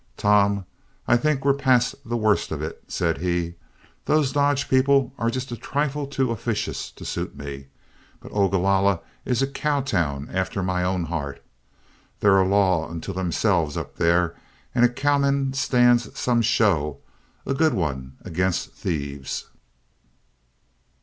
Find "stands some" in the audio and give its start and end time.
15.53-16.41